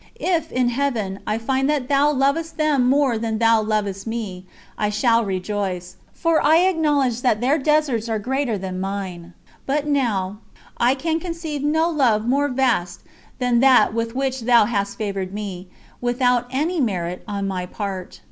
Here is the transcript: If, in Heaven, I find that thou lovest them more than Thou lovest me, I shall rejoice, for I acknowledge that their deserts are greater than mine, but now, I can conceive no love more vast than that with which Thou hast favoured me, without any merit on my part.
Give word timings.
If, 0.19 0.51
in 0.51 0.69
Heaven, 0.69 1.19
I 1.27 1.37
find 1.37 1.69
that 1.69 1.87
thou 1.87 2.11
lovest 2.11 2.57
them 2.57 2.89
more 2.89 3.19
than 3.19 3.37
Thou 3.37 3.61
lovest 3.61 4.07
me, 4.07 4.47
I 4.75 4.89
shall 4.89 5.23
rejoice, 5.23 5.97
for 6.11 6.41
I 6.43 6.57
acknowledge 6.67 7.21
that 7.21 7.39
their 7.39 7.59
deserts 7.59 8.09
are 8.09 8.17
greater 8.17 8.57
than 8.57 8.79
mine, 8.79 9.33
but 9.67 9.85
now, 9.85 10.39
I 10.77 10.95
can 10.95 11.19
conceive 11.19 11.61
no 11.63 11.87
love 11.87 12.25
more 12.27 12.47
vast 12.47 13.01
than 13.37 13.59
that 13.59 13.93
with 13.93 14.15
which 14.15 14.39
Thou 14.39 14.65
hast 14.65 14.97
favoured 14.97 15.35
me, 15.35 15.67
without 16.01 16.47
any 16.49 16.79
merit 16.79 17.21
on 17.27 17.47
my 17.47 17.67
part. 17.67 18.19